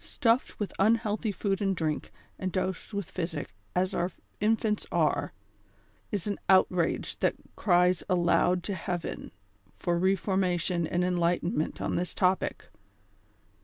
Stuffed 0.00 0.58
with 0.58 0.74
unhealthy 0.80 1.30
food 1.30 1.62
and 1.62 1.76
drink, 1.76 2.10
and 2.36 2.50
dosed 2.50 2.92
with 2.92 3.08
physic, 3.12 3.54
as 3.76 3.94
our 3.94 4.10
infants 4.40 4.88
are, 4.90 5.32
is 6.10 6.26
an 6.26 6.36
outrage 6.48 7.16
that 7.20 7.36
criesialoud'to 7.56 8.74
heaven 8.74 9.30
for 9.76 9.96
reformation 9.96 10.84
and 10.84 11.04
enlightenment 11.04 11.80
on 11.80 11.94
this 11.94 12.12
topic. 12.12 12.70